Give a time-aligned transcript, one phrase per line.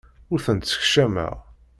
[0.31, 1.35] Ur tent-ssekcameɣ.